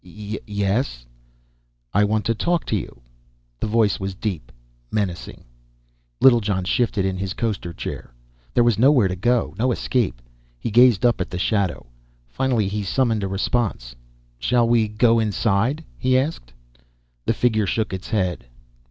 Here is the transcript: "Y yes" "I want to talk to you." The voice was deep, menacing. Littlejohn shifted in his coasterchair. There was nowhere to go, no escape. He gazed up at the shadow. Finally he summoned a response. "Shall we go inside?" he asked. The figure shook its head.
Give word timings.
"Y 0.03 0.39
yes" 0.47 1.05
"I 1.93 2.03
want 2.05 2.25
to 2.25 2.33
talk 2.33 2.65
to 2.65 2.75
you." 2.75 3.01
The 3.59 3.67
voice 3.67 3.99
was 3.99 4.15
deep, 4.15 4.51
menacing. 4.89 5.43
Littlejohn 6.19 6.63
shifted 6.63 7.05
in 7.05 7.17
his 7.17 7.35
coasterchair. 7.35 8.09
There 8.55 8.63
was 8.63 8.79
nowhere 8.79 9.07
to 9.07 9.15
go, 9.15 9.53
no 9.59 9.71
escape. 9.71 10.19
He 10.57 10.71
gazed 10.71 11.05
up 11.05 11.21
at 11.21 11.29
the 11.29 11.37
shadow. 11.37 11.85
Finally 12.27 12.67
he 12.67 12.81
summoned 12.81 13.21
a 13.23 13.27
response. 13.27 13.93
"Shall 14.39 14.67
we 14.67 14.87
go 14.87 15.19
inside?" 15.19 15.83
he 15.99 16.17
asked. 16.17 16.51
The 17.27 17.33
figure 17.35 17.67
shook 17.67 17.93
its 17.93 18.09
head. 18.09 18.47